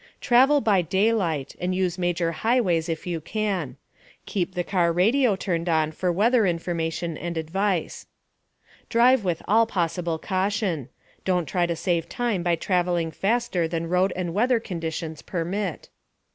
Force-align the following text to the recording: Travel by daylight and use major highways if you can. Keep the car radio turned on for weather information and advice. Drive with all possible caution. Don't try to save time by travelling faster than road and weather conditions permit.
Travel 0.19 0.61
by 0.61 0.81
daylight 0.81 1.55
and 1.59 1.75
use 1.75 1.99
major 1.99 2.31
highways 2.31 2.89
if 2.89 3.05
you 3.05 3.21
can. 3.21 3.77
Keep 4.25 4.55
the 4.55 4.63
car 4.63 4.91
radio 4.91 5.35
turned 5.35 5.69
on 5.69 5.91
for 5.91 6.11
weather 6.11 6.47
information 6.47 7.15
and 7.19 7.37
advice. 7.37 8.07
Drive 8.89 9.23
with 9.23 9.43
all 9.47 9.67
possible 9.67 10.17
caution. 10.17 10.89
Don't 11.23 11.45
try 11.45 11.67
to 11.67 11.75
save 11.75 12.09
time 12.09 12.41
by 12.41 12.55
travelling 12.55 13.11
faster 13.11 13.67
than 13.67 13.89
road 13.89 14.11
and 14.15 14.33
weather 14.33 14.59
conditions 14.59 15.21
permit. 15.21 15.89